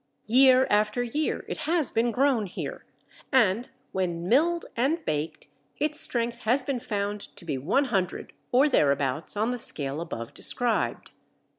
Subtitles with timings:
[0.25, 2.85] Year after year it has been grown here,
[3.31, 9.37] and when milled and baked its strength has been found to be 100 or thereabouts
[9.37, 11.11] on the scale above described.